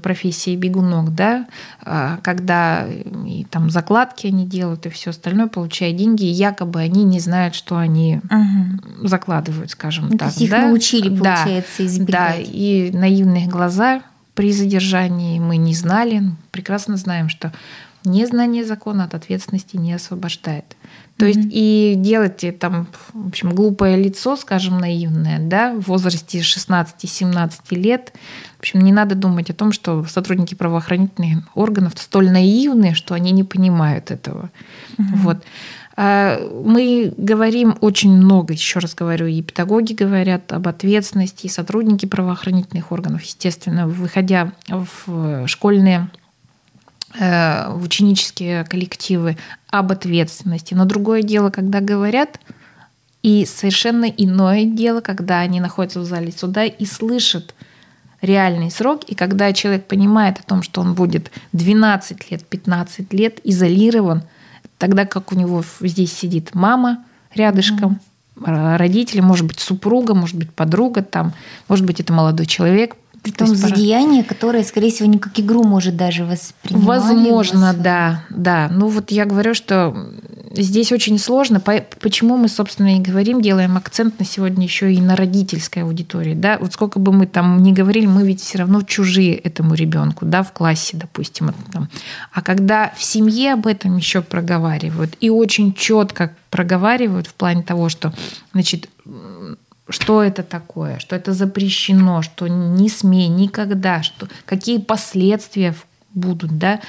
профессии 0.00 0.56
бегунок, 0.56 1.14
да, 1.14 1.46
а, 1.84 2.18
когда 2.22 2.86
и 3.26 3.44
там 3.48 3.70
закладки 3.70 4.26
они 4.26 4.44
делают 4.44 4.86
и 4.86 4.90
все 4.90 5.10
остальное, 5.10 5.46
получая 5.46 5.92
деньги, 5.92 6.24
и 6.24 6.30
якобы 6.30 6.80
они 6.80 7.04
не 7.04 7.20
знают, 7.20 7.54
что 7.54 7.76
они 7.76 8.20
угу. 8.24 9.06
закладывают, 9.06 9.70
скажем 9.70 10.08
ну, 10.10 10.18
так. 10.18 10.34
То 10.34 10.40
есть 10.40 10.50
да? 10.50 10.58
их 10.58 10.64
научили, 10.64 11.08
получается, 11.08 11.78
да, 11.78 11.86
избегать. 11.86 12.08
Да, 12.08 12.34
и 12.38 12.90
наивные 12.92 13.46
глаза 13.46 14.02
при 14.34 14.52
задержании 14.52 15.38
мы 15.38 15.56
не 15.56 15.74
знали, 15.74 16.22
прекрасно 16.50 16.96
знаем, 16.96 17.30
что 17.30 17.52
незнание 18.06 18.64
закона 18.64 19.04
от 19.04 19.14
ответственности 19.14 19.76
не 19.76 19.92
освобождает. 19.92 20.76
То 21.16 21.24
mm-hmm. 21.24 21.28
есть 21.28 21.48
и 21.50 21.94
делать 21.96 22.58
там, 22.58 22.88
в 23.12 23.28
общем, 23.28 23.54
глупое 23.54 23.96
лицо, 23.96 24.36
скажем, 24.36 24.78
наивное, 24.78 25.38
да, 25.38 25.74
в 25.74 25.88
возрасте 25.88 26.40
16-17 26.40 27.50
лет, 27.70 28.12
в 28.56 28.60
общем, 28.60 28.80
не 28.80 28.92
надо 28.92 29.14
думать 29.14 29.50
о 29.50 29.54
том, 29.54 29.72
что 29.72 30.04
сотрудники 30.04 30.54
правоохранительных 30.54 31.44
органов 31.54 31.94
столь 31.96 32.30
наивны, 32.30 32.94
что 32.94 33.14
они 33.14 33.32
не 33.32 33.44
понимают 33.44 34.10
этого. 34.10 34.50
Mm-hmm. 34.98 35.16
Вот. 35.16 35.38
А, 35.96 36.38
мы 36.64 37.14
говорим 37.16 37.76
очень 37.80 38.12
много, 38.12 38.52
еще 38.52 38.80
раз 38.80 38.94
говорю, 38.94 39.26
и 39.26 39.40
педагоги 39.42 39.94
говорят 39.94 40.52
об 40.52 40.68
ответственности, 40.68 41.46
и 41.46 41.50
сотрудники 41.50 42.04
правоохранительных 42.04 42.92
органов, 42.92 43.22
естественно, 43.22 43.88
выходя 43.88 44.52
в 44.68 45.46
школьные 45.46 46.10
в 47.18 47.80
ученические 47.82 48.64
коллективы 48.64 49.36
об 49.70 49.92
ответственности. 49.92 50.74
Но 50.74 50.84
другое 50.84 51.22
дело, 51.22 51.50
когда 51.50 51.80
говорят, 51.80 52.40
и 53.22 53.44
совершенно 53.44 54.04
иное 54.04 54.64
дело, 54.64 55.00
когда 55.00 55.40
они 55.40 55.60
находятся 55.60 56.00
в 56.00 56.04
зале 56.04 56.30
суда 56.30 56.64
и 56.64 56.86
слышат 56.86 57.54
реальный 58.22 58.70
срок, 58.70 59.04
и 59.04 59.14
когда 59.14 59.52
человек 59.52 59.86
понимает 59.86 60.38
о 60.38 60.42
том, 60.42 60.62
что 60.62 60.80
он 60.80 60.94
будет 60.94 61.30
12 61.52 62.30
лет, 62.30 62.46
15 62.46 63.12
лет 63.12 63.40
изолирован, 63.44 64.22
тогда 64.78 65.06
как 65.06 65.32
у 65.32 65.34
него 65.34 65.64
здесь 65.80 66.12
сидит 66.12 66.54
мама 66.54 67.04
рядышком, 67.34 68.00
родители, 68.44 69.20
может 69.20 69.46
быть, 69.46 69.60
супруга, 69.60 70.14
может 70.14 70.36
быть, 70.36 70.52
подруга, 70.52 71.02
там, 71.02 71.32
может 71.68 71.84
быть, 71.84 72.00
это 72.00 72.12
молодой 72.12 72.46
человек, 72.46 72.96
Притом 73.26 73.56
за 73.56 73.70
деяние, 73.72 74.22
которое, 74.22 74.62
скорее 74.62 74.90
всего, 74.90 75.08
не 75.08 75.18
как 75.18 75.38
игру 75.40 75.64
может 75.64 75.96
даже 75.96 76.24
воспринимать. 76.24 76.86
Возможно, 76.86 77.74
да, 77.74 78.24
да. 78.30 78.68
Ну 78.70 78.86
вот 78.86 79.10
я 79.10 79.24
говорю, 79.24 79.52
что 79.52 80.12
здесь 80.52 80.92
очень 80.92 81.18
сложно. 81.18 81.60
Почему 81.60 82.36
мы, 82.36 82.48
собственно, 82.48 82.96
и 82.96 83.00
говорим, 83.00 83.42
делаем 83.42 83.76
акцент 83.76 84.20
на 84.20 84.24
сегодня 84.24 84.64
еще 84.64 84.92
и 84.92 85.00
на 85.00 85.16
родительской 85.16 85.82
аудитории. 85.82 86.34
Да? 86.34 86.56
Вот 86.60 86.72
сколько 86.72 87.00
бы 87.00 87.12
мы 87.12 87.26
там 87.26 87.64
ни 87.64 87.72
говорили, 87.72 88.06
мы 88.06 88.24
ведь 88.24 88.40
все 88.40 88.58
равно 88.58 88.82
чужие 88.82 89.34
этому 89.34 89.74
ребенку, 89.74 90.24
да, 90.24 90.44
в 90.44 90.52
классе, 90.52 90.96
допустим. 90.96 91.52
А 92.32 92.42
когда 92.42 92.92
в 92.96 93.02
семье 93.02 93.54
об 93.54 93.66
этом 93.66 93.96
еще 93.96 94.22
проговаривают 94.22 95.16
и 95.20 95.30
очень 95.30 95.74
четко 95.74 96.32
проговаривают 96.50 97.26
в 97.26 97.34
плане 97.34 97.64
того, 97.64 97.88
что, 97.88 98.14
значит, 98.52 98.88
что 99.88 100.22
это 100.22 100.42
такое, 100.42 100.98
что 100.98 101.16
это 101.16 101.32
запрещено, 101.32 102.22
что 102.22 102.48
не 102.48 102.88
смей 102.88 103.28
никогда, 103.28 104.02
что, 104.02 104.28
какие 104.44 104.78
последствия 104.78 105.74
будут, 106.12 106.58
да, 106.58 106.80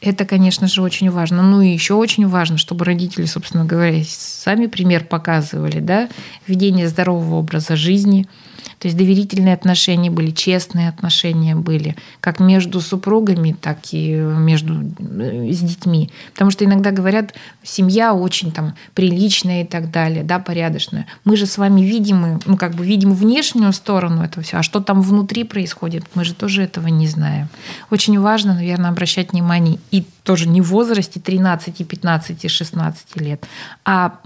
это, 0.00 0.24
конечно 0.24 0.66
же, 0.66 0.82
очень 0.82 1.10
важно. 1.10 1.42
Ну 1.42 1.60
и 1.60 1.68
еще 1.68 1.94
очень 1.94 2.26
важно, 2.26 2.56
чтобы 2.56 2.84
родители, 2.84 3.26
собственно 3.26 3.64
говоря, 3.64 4.02
сами 4.04 4.66
пример 4.66 5.04
показывали, 5.04 5.80
да, 5.80 6.08
ведение 6.46 6.88
здорового 6.88 7.36
образа 7.36 7.76
жизни– 7.76 8.26
то 8.78 8.88
есть 8.88 8.96
доверительные 8.96 9.54
отношения 9.54 10.10
были, 10.10 10.30
честные 10.30 10.88
отношения 10.88 11.54
были, 11.54 11.96
как 12.20 12.40
между 12.40 12.80
супругами, 12.80 13.56
так 13.60 13.78
и 13.92 14.12
между 14.14 14.82
э, 14.98 15.52
с 15.52 15.60
детьми. 15.60 16.10
Потому 16.32 16.50
что 16.50 16.64
иногда 16.64 16.90
говорят, 16.90 17.34
семья 17.62 18.14
очень 18.14 18.52
там 18.52 18.74
приличная 18.94 19.62
и 19.62 19.66
так 19.66 19.90
далее, 19.90 20.24
да, 20.24 20.38
порядочная. 20.38 21.06
Мы 21.24 21.36
же 21.36 21.46
с 21.46 21.58
вами 21.58 21.82
видим, 21.82 22.40
ну 22.46 22.56
как 22.56 22.74
бы 22.74 22.84
видим 22.84 23.12
внешнюю 23.12 23.72
сторону 23.72 24.22
этого 24.22 24.42
всего, 24.42 24.60
а 24.60 24.62
что 24.62 24.80
там 24.80 25.02
внутри 25.02 25.44
происходит, 25.44 26.04
мы 26.14 26.24
же 26.24 26.34
тоже 26.34 26.62
этого 26.62 26.88
не 26.88 27.06
знаем. 27.06 27.48
Очень 27.90 28.18
важно, 28.20 28.54
наверное, 28.54 28.90
обращать 28.90 29.32
внимание 29.32 29.78
и 29.90 30.04
тоже 30.24 30.48
не 30.48 30.60
в 30.60 30.68
возрасте 30.68 31.20
13, 31.20 31.86
15, 31.86 32.50
16 32.50 33.20
лет, 33.20 33.46
а 33.84 34.18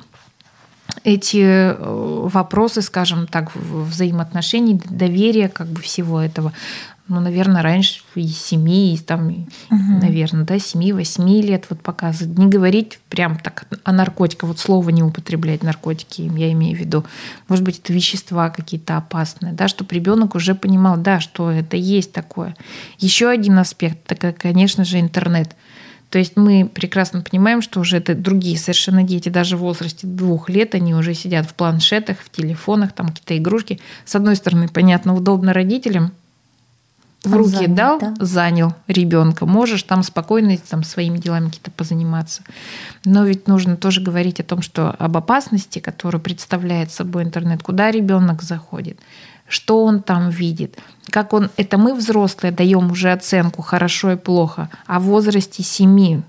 эти 1.02 1.42
э, 1.42 1.76
вопросы, 1.78 2.82
скажем 2.82 3.26
так, 3.26 3.54
взаимоотношений, 3.54 4.80
доверия 4.88 5.48
как 5.48 5.66
бы 5.68 5.80
всего 5.80 6.20
этого, 6.20 6.52
ну, 7.06 7.20
наверное, 7.20 7.62
раньше 7.62 8.00
и 8.14 8.26
7, 8.26 8.68
и 8.70 8.98
там, 8.98 9.28
угу. 9.28 9.46
наверное, 9.70 10.44
да, 10.44 10.56
7-8 10.56 11.42
лет 11.42 11.66
вот 11.68 11.82
показывать. 11.82 12.38
Не 12.38 12.46
говорить 12.46 12.98
прям 13.10 13.38
так 13.38 13.66
о 13.84 13.92
наркотиках, 13.92 14.48
вот 14.48 14.58
слово 14.58 14.88
не 14.88 15.02
употреблять 15.02 15.62
наркотики, 15.62 16.22
я 16.22 16.50
имею 16.52 16.76
в 16.76 16.80
виду. 16.80 17.04
Может 17.48 17.62
быть, 17.64 17.78
это 17.78 17.92
вещества 17.92 18.48
какие-то 18.48 18.96
опасные, 18.96 19.52
да, 19.52 19.68
чтобы 19.68 19.94
ребенок 19.94 20.34
уже 20.34 20.54
понимал, 20.54 20.96
да, 20.96 21.20
что 21.20 21.50
это 21.50 21.76
есть 21.76 22.12
такое. 22.12 22.56
Еще 22.98 23.28
один 23.28 23.58
аспект, 23.58 24.10
это, 24.10 24.32
конечно 24.32 24.84
же, 24.84 24.98
интернет. 24.98 25.54
То 26.14 26.20
есть 26.20 26.36
мы 26.36 26.70
прекрасно 26.72 27.22
понимаем, 27.22 27.60
что 27.60 27.80
уже 27.80 27.96
это 27.96 28.14
другие 28.14 28.56
совершенно 28.56 29.02
дети, 29.02 29.30
даже 29.30 29.56
в 29.56 29.62
возрасте 29.62 30.06
двух 30.06 30.48
лет, 30.48 30.76
они 30.76 30.94
уже 30.94 31.12
сидят 31.12 31.44
в 31.44 31.54
планшетах, 31.54 32.18
в 32.20 32.30
телефонах, 32.30 32.92
там 32.92 33.08
какие-то 33.08 33.36
игрушки. 33.36 33.80
С 34.04 34.14
одной 34.14 34.36
стороны, 34.36 34.68
понятно, 34.68 35.16
удобно 35.16 35.52
родителям, 35.52 36.12
в 37.24 37.34
руки 37.34 37.50
занял, 37.50 37.74
дал, 37.74 37.98
да? 37.98 38.14
занял 38.20 38.74
ребенка, 38.86 39.44
можешь 39.44 39.82
там 39.82 40.04
спокойно 40.04 40.56
там, 40.56 40.84
своими 40.84 41.18
делами 41.18 41.46
какие-то 41.46 41.72
позаниматься. 41.72 42.42
Но 43.04 43.24
ведь 43.24 43.48
нужно 43.48 43.76
тоже 43.76 44.00
говорить 44.00 44.38
о 44.38 44.44
том, 44.44 44.62
что 44.62 44.92
об 44.92 45.16
опасности, 45.16 45.80
которую 45.80 46.22
представляет 46.22 46.92
собой 46.92 47.24
интернет, 47.24 47.64
куда 47.64 47.90
ребенок 47.90 48.44
заходит, 48.44 49.00
что 49.54 49.84
он 49.84 50.02
там 50.02 50.30
видит, 50.30 50.78
как 51.10 51.32
он, 51.32 51.48
это 51.56 51.78
мы 51.78 51.94
взрослые 51.94 52.50
даем 52.50 52.90
уже 52.90 53.12
оценку 53.12 53.62
хорошо 53.62 54.12
и 54.12 54.16
плохо, 54.16 54.68
а 54.86 54.98
в 54.98 55.04
возрасте 55.04 55.62
7, 55.62 56.22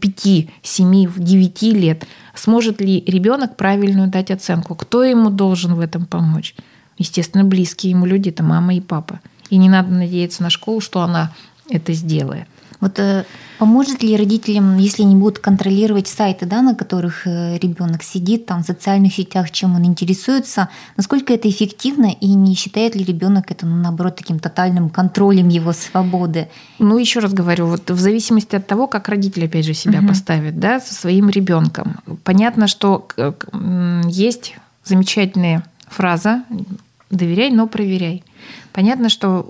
5, 0.00 0.48
7, 0.62 1.12
9 1.16 1.62
лет 1.62 2.06
сможет 2.34 2.80
ли 2.80 3.04
ребенок 3.06 3.56
правильную 3.56 4.08
дать 4.08 4.32
оценку? 4.32 4.74
Кто 4.74 5.04
ему 5.04 5.30
должен 5.30 5.76
в 5.76 5.80
этом 5.80 6.06
помочь? 6.06 6.56
Естественно, 6.98 7.44
близкие 7.44 7.92
ему 7.92 8.04
люди, 8.04 8.30
это 8.30 8.42
мама 8.42 8.74
и 8.74 8.80
папа. 8.80 9.20
И 9.48 9.58
не 9.58 9.68
надо 9.68 9.92
надеяться 9.92 10.42
на 10.42 10.50
школу, 10.50 10.80
что 10.80 11.02
она 11.02 11.30
это 11.70 11.92
сделает. 11.92 12.48
Вот 12.82 12.98
э, 12.98 13.24
поможет 13.58 14.02
ли 14.02 14.16
родителям, 14.16 14.76
если 14.76 15.04
они 15.04 15.14
будут 15.14 15.38
контролировать 15.38 16.08
сайты, 16.08 16.46
да, 16.46 16.62
на 16.62 16.74
которых 16.74 17.28
э, 17.28 17.56
ребенок 17.58 18.02
сидит, 18.02 18.46
там 18.46 18.64
в 18.64 18.66
социальных 18.66 19.14
сетях, 19.14 19.52
чем 19.52 19.76
он 19.76 19.84
интересуется, 19.84 20.68
насколько 20.96 21.32
это 21.32 21.48
эффективно 21.48 22.06
и 22.06 22.34
не 22.34 22.56
считает 22.56 22.96
ли 22.96 23.04
ребенок 23.04 23.52
это, 23.52 23.66
ну, 23.66 23.76
наоборот, 23.76 24.16
таким 24.16 24.40
тотальным 24.40 24.90
контролем 24.90 25.48
его 25.48 25.72
свободы? 25.72 26.48
Ну, 26.80 26.98
еще 26.98 27.20
раз 27.20 27.32
говорю, 27.32 27.66
вот 27.66 27.88
в 27.88 28.00
зависимости 28.00 28.56
от 28.56 28.66
того, 28.66 28.88
как 28.88 29.08
родитель, 29.08 29.44
опять 29.44 29.64
же, 29.64 29.74
себя 29.74 30.00
угу. 30.00 30.08
поставит, 30.08 30.58
да, 30.58 30.80
со 30.80 30.92
своим 30.92 31.30
ребенком. 31.30 32.00
Понятно, 32.24 32.66
что 32.66 33.06
есть 34.08 34.56
замечательная 34.84 35.62
фраза 35.86 36.42
«доверяй, 37.10 37.50
но 37.50 37.68
проверяй». 37.68 38.24
Понятно, 38.72 39.08
что 39.08 39.48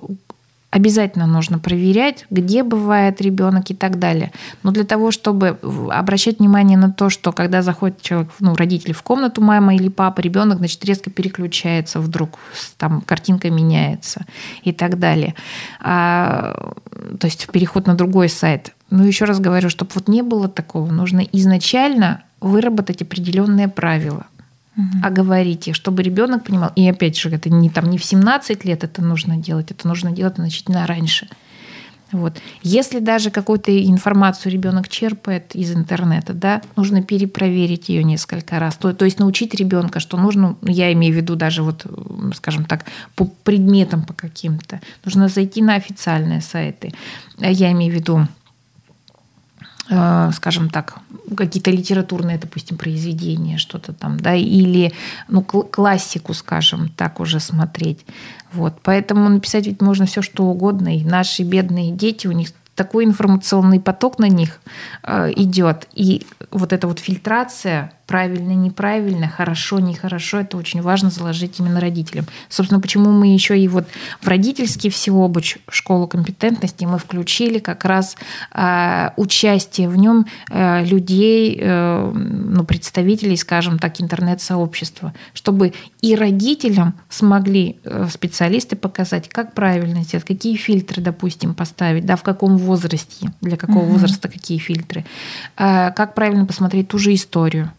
обязательно 0.73 1.27
нужно 1.27 1.59
проверять, 1.59 2.25
где 2.31 2.63
бывает 2.63 3.21
ребенок 3.21 3.71
и 3.71 3.75
так 3.75 3.99
далее. 3.99 4.33
Но 4.63 4.71
для 4.71 4.85
того, 4.85 5.11
чтобы 5.11 5.59
обращать 5.91 6.39
внимание 6.39 6.79
на 6.79 6.91
то, 6.91 7.11
что 7.11 7.31
когда 7.33 7.61
заходит 7.61 8.01
человек, 8.01 8.31
ну, 8.41 8.55
родители 8.55 8.93
в 8.93 9.03
комнату, 9.03 9.43
мама 9.43 9.75
или 9.75 9.89
папа, 9.89 10.21
ребенок, 10.21 10.59
значит, 10.59 10.83
резко 10.87 11.11
переключается 11.11 12.01
вдруг, 12.01 12.39
там 12.79 13.03
картинка 13.03 13.51
меняется 13.51 14.25
и 14.63 14.73
так 14.73 14.99
далее. 14.99 15.35
А, 15.79 16.73
то 17.21 17.27
есть 17.27 17.49
переход 17.53 17.87
на 17.87 17.95
другой 17.95 18.31
сайт. 18.31 18.73
Ну, 18.89 19.05
еще 19.05 19.27
раз 19.27 19.41
говорю, 19.41 19.69
чтобы 19.69 19.91
вот 19.95 20.09
не 20.09 20.23
было 20.23 20.49
такого, 20.49 20.91
нужно 20.91 21.21
изначально 21.21 22.23
выработать 22.41 23.03
определенные 23.03 23.69
правила 23.69 24.27
оговорить 25.03 25.69
их, 25.69 25.75
чтобы 25.75 26.03
ребенок 26.03 26.45
понимал. 26.45 26.73
И 26.77 26.89
опять 26.89 27.19
же, 27.19 27.29
это 27.31 27.51
не, 27.51 27.69
там, 27.69 27.91
не 27.91 27.99
в 27.99 28.05
17 28.05 28.65
лет 28.65 28.85
это 28.85 29.03
нужно 29.03 29.37
делать, 29.37 29.71
это 29.71 29.87
нужно 29.87 30.13
делать 30.13 30.37
значительно 30.37 30.87
раньше. 30.87 31.29
Вот. 32.13 32.37
Если 32.63 32.99
даже 32.99 33.31
какую-то 33.31 33.75
информацию 33.87 34.53
ребенок 34.53 34.89
черпает 34.89 35.57
из 35.57 35.75
интернета, 35.75 36.35
да, 36.35 36.61
нужно 36.77 37.03
перепроверить 37.03 37.89
ее 37.89 38.05
несколько 38.05 38.59
раз. 38.59 38.77
То, 38.77 38.93
то 38.93 39.07
есть 39.07 39.19
научить 39.19 39.55
ребенка, 39.55 39.99
что 39.99 40.19
нужно, 40.19 40.57
ну, 40.61 40.71
я 40.71 40.93
имею 40.93 41.15
в 41.15 41.17
виду 41.17 41.37
даже 41.37 41.63
вот, 41.63 41.87
скажем 42.35 42.67
так, 42.67 42.85
по 43.15 43.25
предметам 43.25 44.03
по 44.05 44.13
каким-то. 44.13 44.81
Нужно 45.05 45.29
зайти 45.29 45.63
на 45.63 45.75
официальные 45.75 46.43
сайты. 46.43 46.93
Я 47.39 47.73
имею 47.73 47.93
в 47.93 47.97
виду 47.97 48.29
скажем 50.33 50.71
так, 50.71 50.99
какие-то 51.37 51.71
литературные, 51.71 52.39
допустим, 52.39 52.77
произведения, 52.77 53.59
что-то 53.59 53.93
там, 53.93 54.19
да, 54.19 54.35
или 54.35 54.93
ну, 55.29 55.43
классику, 55.43 56.35
скажем 56.35 56.89
так, 56.89 57.21
уже 57.21 57.41
смотреть. 57.41 58.05
Вот. 58.53 58.75
Поэтому 58.83 59.29
написать 59.29 59.67
ведь 59.67 59.81
можно 59.81 60.07
все, 60.07 60.23
что 60.23 60.45
угодно. 60.45 60.97
И 60.97 61.05
наши 61.05 61.43
бедные 61.43 61.93
дети, 61.93 62.27
у 62.27 62.33
них 62.33 62.51
такой 62.75 63.05
информационный 63.05 63.81
поток 63.81 64.19
на 64.19 64.29
них 64.29 64.61
э, 65.03 65.33
идет. 65.37 65.89
И 65.95 66.27
вот 66.51 66.73
эта 66.73 66.87
вот 66.87 66.99
фильтрация 66.99 67.93
правильно, 68.13 68.53
неправильно, 68.53 69.27
хорошо, 69.27 69.81
нехорошо, 69.81 70.41
это 70.41 70.59
очень 70.59 70.83
важно 70.83 71.09
заложить 71.09 71.59
именно 71.59 71.81
родителям. 71.81 72.27
Собственно, 72.51 72.79
почему 72.79 73.11
мы 73.11 73.33
еще 73.33 73.59
и 73.59 73.69
вот 73.69 73.87
в 74.21 74.29
родительский 74.29 74.91
всеобуч 74.91 75.57
школу 75.71 76.07
компетентности 76.07 76.85
мы 76.85 76.99
включили 76.99 77.59
как 77.59 77.87
раз 77.87 78.17
э, 78.53 79.09
участие 79.17 79.89
в 79.89 79.97
нем 79.97 80.27
э, 80.51 80.85
людей, 80.85 81.59
э, 81.59 82.13
ну, 82.13 82.65
представителей, 82.65 83.39
скажем 83.39 83.79
так, 83.79 83.99
интернет-сообщества, 84.03 85.15
чтобы 85.33 85.73
и 86.03 86.15
родителям 86.15 86.93
смогли 87.09 87.77
э, 87.83 88.09
специалисты 88.11 88.77
показать, 88.77 89.31
как 89.31 89.55
правильно 89.55 90.03
сделать, 90.03 90.27
какие 90.27 90.57
фильтры, 90.57 91.01
допустим, 91.01 91.55
поставить, 91.55 92.05
да, 92.05 92.17
в 92.17 92.23
каком 92.23 92.59
возрасте, 92.59 93.33
для 93.41 93.57
какого 93.57 93.85
угу. 93.85 93.93
возраста 93.93 94.29
какие 94.29 94.59
фильтры, 94.59 95.07
э, 95.57 95.93
как 95.93 96.15
правильно 96.15 96.45
посмотреть 96.45 96.89
ту 96.89 96.99
же 96.99 97.15
историю 97.15 97.73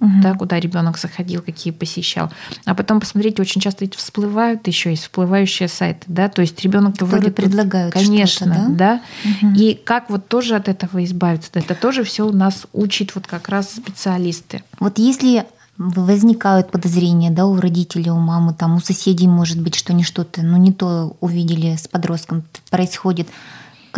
угу. 0.00 0.22
да, 0.22 0.34
куда 0.34 0.58
ребенок 0.58 0.98
заходил, 0.98 1.42
какие 1.42 1.72
посещал. 1.72 2.30
А 2.64 2.74
потом 2.74 3.00
посмотрите, 3.00 3.42
очень 3.42 3.60
часто 3.60 3.84
ведь 3.84 3.94
всплывают 3.94 4.66
еще 4.66 4.90
есть 4.90 5.02
всплывающие 5.02 5.68
сайты, 5.68 6.04
да, 6.06 6.28
то 6.28 6.42
есть 6.42 6.60
ребенок 6.62 7.00
вроде 7.00 7.30
предлагают, 7.30 7.94
конечно, 7.94 8.66
да, 8.68 8.68
да? 8.68 9.00
Угу. 9.42 9.54
и 9.54 9.74
как 9.74 10.10
вот 10.10 10.28
тоже 10.28 10.56
от 10.56 10.68
этого 10.68 11.04
избавиться, 11.04 11.50
это 11.54 11.74
тоже 11.74 12.04
все 12.04 12.26
у 12.26 12.32
нас 12.32 12.66
учит 12.72 13.14
вот 13.14 13.26
как 13.26 13.48
раз 13.48 13.72
специалисты. 13.72 14.62
Вот 14.80 14.98
если 14.98 15.44
возникают 15.78 16.70
подозрения 16.70 17.30
да, 17.30 17.46
у 17.46 17.60
родителей, 17.60 18.10
у 18.10 18.18
мамы, 18.18 18.52
там, 18.52 18.76
у 18.76 18.80
соседей, 18.80 19.28
может 19.28 19.60
быть, 19.60 19.76
что 19.76 19.94
не 19.94 20.02
что-то, 20.02 20.42
ну 20.42 20.56
не 20.56 20.72
то 20.72 21.16
увидели 21.20 21.76
с 21.76 21.86
подростком 21.86 22.42
происходит. 22.68 23.28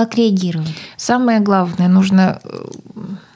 Как 0.01 0.15
реагировать? 0.15 0.75
Самое 0.97 1.41
главное, 1.41 1.87
нужно, 1.87 2.41
э, 2.43 2.49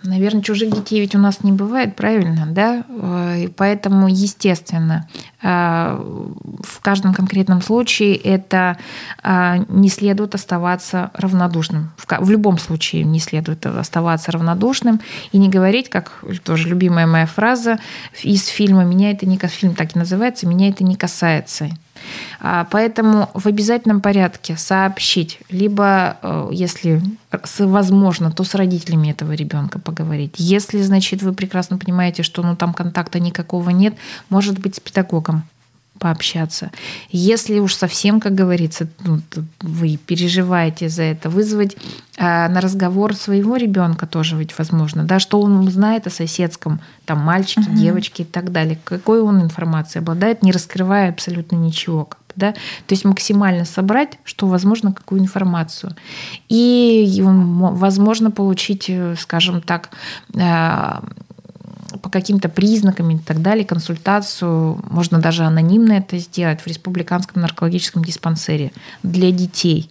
наверное, 0.02 0.40
чужих 0.40 0.74
детей 0.74 0.98
ведь 0.98 1.14
у 1.14 1.18
нас 1.18 1.44
не 1.44 1.52
бывает, 1.52 1.94
правильно, 1.94 2.46
да? 2.46 2.84
Э, 2.88 3.42
и 3.42 3.48
поэтому, 3.48 4.08
естественно, 4.08 5.06
э, 5.42 5.48
в 5.48 6.80
каждом 6.80 7.12
конкретном 7.12 7.60
случае 7.60 8.16
это 8.16 8.78
не 9.68 9.90
следует 9.90 10.34
оставаться 10.34 11.10
равнодушным. 11.12 11.92
В 11.98 12.30
любом 12.30 12.56
случае 12.56 13.04
не 13.04 13.20
следует 13.20 13.66
оставаться 13.66 14.32
равнодушным 14.32 15.02
и 15.32 15.36
не 15.36 15.50
говорить, 15.50 15.90
как 15.90 16.24
тоже 16.44 16.68
любимая 16.70 17.06
моя 17.06 17.26
фраза 17.26 17.78
из 18.22 18.46
фильма 18.46 18.84
«Меня 18.84 19.10
это 19.10 19.26
не 19.26 19.36
касается», 19.36 19.60
фильм 19.60 19.74
так 19.74 19.94
и 19.94 19.98
называется 19.98 20.46
«Меня 20.46 20.70
это 20.70 20.82
не 20.82 20.96
касается». 20.96 21.68
А, 22.40 22.66
поэтому 22.70 23.30
в 23.34 23.46
обязательном 23.46 24.00
порядке 24.00 24.56
сообщить, 24.56 25.38
либо, 25.50 26.16
э, 26.22 26.48
если 26.52 27.02
возможно, 27.58 28.30
то 28.30 28.44
с 28.44 28.54
родителями 28.54 29.10
этого 29.10 29.32
ребенка 29.32 29.78
поговорить. 29.78 30.34
Если, 30.38 30.80
значит, 30.82 31.22
вы 31.22 31.32
прекрасно 31.32 31.78
понимаете, 31.78 32.22
что 32.22 32.42
ну, 32.42 32.56
там 32.56 32.72
контакта 32.72 33.18
никакого 33.18 33.70
нет, 33.70 33.94
может 34.28 34.58
быть, 34.58 34.76
с 34.76 34.80
педагогом 34.80 35.44
пообщаться. 36.04 36.70
Если 37.08 37.58
уж 37.60 37.74
совсем, 37.74 38.20
как 38.20 38.34
говорится, 38.34 38.88
ну, 39.04 39.20
вы 39.62 39.96
переживаете 39.96 40.90
за 40.90 41.02
это, 41.02 41.30
вызвать 41.30 41.78
э, 42.18 42.48
на 42.48 42.60
разговор 42.60 43.14
своего 43.14 43.56
ребенка 43.56 44.06
тоже 44.06 44.36
ведь 44.36 44.58
возможно, 44.58 45.04
да, 45.04 45.18
что 45.18 45.40
он 45.40 45.66
знает 45.70 46.06
о 46.06 46.10
соседском, 46.10 46.80
там, 47.06 47.20
мальчике, 47.20 47.70
угу. 47.70 47.78
девочке 47.78 48.22
и 48.22 48.26
так 48.26 48.52
далее, 48.52 48.78
какой 48.84 49.22
он 49.22 49.40
информацией 49.40 50.02
обладает, 50.02 50.42
не 50.42 50.52
раскрывая 50.52 51.08
абсолютно 51.08 51.56
ничего. 51.56 52.10
Да? 52.36 52.52
То 52.52 52.92
есть 52.92 53.06
максимально 53.06 53.64
собрать, 53.64 54.18
что 54.24 54.46
возможно, 54.46 54.92
какую 54.92 55.22
информацию. 55.22 55.96
И 56.50 57.22
возможно 57.22 58.30
получить, 58.30 58.90
э, 58.90 59.14
скажем 59.16 59.62
так, 59.62 59.88
э, 60.34 61.00
по 62.04 62.10
каким-то 62.10 62.50
признакам 62.50 63.08
и 63.12 63.18
так 63.18 63.40
далее 63.40 63.64
консультацию, 63.64 64.78
можно 64.90 65.20
даже 65.20 65.44
анонимно 65.44 65.92
это 65.92 66.18
сделать 66.18 66.60
в 66.60 66.66
Республиканском 66.66 67.40
наркологическом 67.40 68.04
диспансере 68.04 68.72
для 69.02 69.30
детей. 69.30 69.90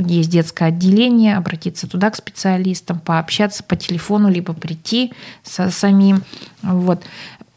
Есть 0.00 0.30
детское 0.30 0.70
отделение, 0.70 1.36
обратиться 1.36 1.86
туда 1.86 2.08
к 2.08 2.16
специалистам, 2.16 3.00
пообщаться 3.00 3.62
по 3.62 3.76
телефону, 3.76 4.30
либо 4.30 4.54
прийти 4.54 5.12
со 5.42 5.70
самим. 5.70 6.22
Вот 6.62 7.02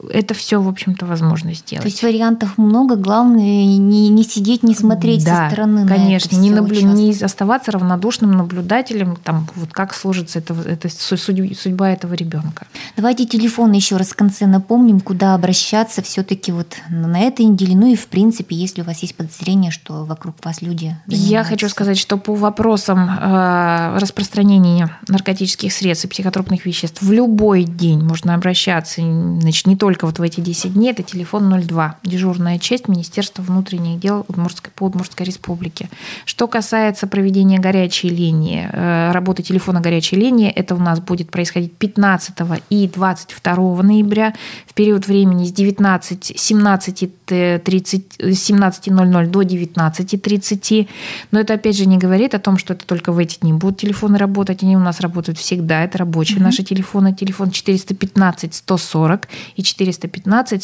это 0.10 0.34
все, 0.34 0.62
в 0.62 0.68
общем-то, 0.68 1.06
возможно 1.06 1.54
сделать. 1.54 1.84
То 1.84 1.88
есть 1.88 2.04
вариантов 2.04 2.58
много, 2.58 2.98
главное 2.98 3.66
не, 3.66 4.10
не 4.10 4.24
сидеть, 4.24 4.62
не 4.62 4.76
смотреть 4.76 5.24
да, 5.24 5.46
со 5.46 5.54
стороны. 5.54 5.88
Конечно, 5.88 6.36
не, 6.36 6.52
наблю... 6.52 6.82
не 6.82 7.14
оставаться 7.14 7.72
равнодушным 7.72 8.32
наблюдателем, 8.32 9.16
там, 9.16 9.48
вот 9.56 9.72
как 9.72 9.94
сложится 9.94 10.40
это, 10.40 10.54
это 10.54 10.90
судьба 10.90 11.92
этого 11.92 12.14
ребенка. 12.14 12.68
Давайте 12.98 13.26
телефон 13.26 13.72
еще 13.72 13.96
раз 13.96 14.10
в 14.10 14.16
конце 14.16 14.48
напомним, 14.48 15.00
куда 15.00 15.34
обращаться 15.34 16.02
все-таки 16.02 16.52
вот 16.52 16.76
на 16.90 17.22
этой 17.22 17.46
неделе. 17.46 17.76
Ну 17.76 17.88
и 17.88 17.96
в 17.96 18.08
принципе, 18.08 18.54
если 18.56 18.82
у 18.82 18.86
вас 18.86 19.00
есть 19.00 19.16
подозрение, 19.16 19.72
что 19.72 20.04
вокруг 20.04 20.36
вас 20.44 20.62
люди. 20.62 20.98
Занимаются. 21.08 21.32
Я 21.32 21.44
хочу 21.46 21.70
сказать, 21.70 21.98
что 21.98 22.18
по 22.18 22.36
вопросам 22.36 23.10
э, 23.10 23.98
распространения 23.98 24.98
наркотических 25.08 25.72
средств 25.72 26.06
и 26.06 26.10
психотропных 26.10 26.66
веществ 26.66 27.02
в 27.02 27.12
любой 27.14 27.64
день 27.64 28.04
можно 28.04 28.36
обращаться, 28.36 29.02
значит, 29.02 29.68
не 29.68 29.78
только 29.78 29.85
только 29.86 30.08
вот 30.08 30.18
в 30.18 30.22
эти 30.24 30.42
10 30.42 30.74
дней, 30.74 30.94
это 30.94 31.04
телефон 31.04 31.48
02, 31.62 31.98
дежурная 32.04 32.58
часть 32.58 32.88
Министерства 32.88 33.44
внутренних 33.44 34.00
дел 34.00 34.26
Удмуртской, 34.28 34.72
по 34.76 34.86
Удмуртской 34.86 35.28
республике. 35.28 35.90
Что 36.26 36.48
касается 36.48 37.06
проведения 37.06 37.60
горячей 37.60 38.10
линии, 38.10 38.68
э, 38.68 39.12
работы 39.12 39.44
телефона 39.44 39.82
горячей 39.82 40.16
линии, 40.16 40.50
это 40.50 40.74
у 40.74 40.80
нас 40.80 41.00
будет 41.00 41.30
происходить 41.30 41.78
15 41.78 42.34
и 42.72 42.88
22 42.88 43.84
ноября 43.84 44.34
в 44.66 44.74
период 44.74 45.06
времени 45.06 45.46
с 45.46 45.52
19, 45.52 46.34
17, 46.36 47.10
30, 47.26 48.18
17.00 48.20 49.28
до 49.28 49.42
19.30. 49.44 50.88
Но 51.30 51.40
это 51.40 51.54
опять 51.54 51.78
же 51.78 51.86
не 51.86 52.00
говорит 52.00 52.34
о 52.34 52.40
том, 52.40 52.58
что 52.58 52.74
это 52.74 52.88
только 52.88 53.12
в 53.12 53.20
эти 53.20 53.40
дни 53.40 53.54
будут 53.54 53.82
телефоны 53.82 54.18
работать. 54.18 54.64
Они 54.64 54.76
у 54.76 54.80
нас 54.80 55.00
работают 55.00 55.38
всегда. 55.38 55.84
Это 55.84 56.00
рабочие 56.00 56.40
mm-hmm. 56.40 56.44
наши 56.44 56.64
телефоны. 56.64 57.14
Телефон 57.14 57.52
415 57.52 58.56
140 58.56 59.28
и 59.56 59.62
415 59.62 59.75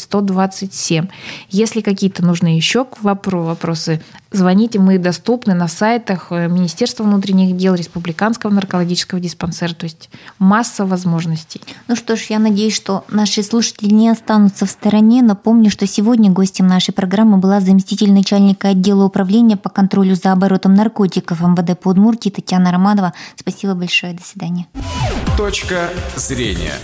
127. 0.00 1.08
Если 1.50 1.80
какие-то 1.80 2.24
нужны 2.24 2.48
еще 2.56 2.86
вопросы, 3.02 4.00
звоните, 4.30 4.78
мы 4.78 4.98
доступны 4.98 5.54
на 5.54 5.68
сайтах 5.68 6.28
э, 6.30 6.48
Министерства 6.48 7.04
внутренних 7.04 7.56
дел, 7.56 7.74
Республиканского 7.74 8.50
наркологического 8.50 9.20
диспансера, 9.20 9.74
то 9.74 9.84
есть 9.84 10.10
масса 10.38 10.86
возможностей. 10.86 11.60
Ну 11.88 11.96
что 11.96 12.16
ж, 12.16 12.26
я 12.30 12.38
надеюсь, 12.38 12.74
что 12.74 13.04
наши 13.08 13.42
слушатели 13.42 13.92
не 13.92 14.08
останутся 14.08 14.66
в 14.66 14.70
стороне. 14.70 15.22
Напомню, 15.22 15.70
что 15.70 15.86
сегодня 15.86 16.30
гостем 16.30 16.66
нашей 16.66 16.92
программы 16.92 17.38
была 17.38 17.60
заместитель 17.60 18.12
начальника 18.12 18.68
отдела 18.68 19.04
управления 19.04 19.56
по 19.56 19.70
контролю 19.70 20.14
за 20.14 20.32
оборотом 20.32 20.74
наркотиков 20.74 21.40
МВД 21.40 21.78
по 21.78 21.88
Удмуртии 21.88 22.30
Татьяна 22.30 22.72
Романова. 22.72 23.12
Спасибо 23.36 23.74
большое. 23.74 24.14
До 24.14 24.22
свидания. 24.22 24.66
Точка 25.36 25.88
зрения. 26.16 26.74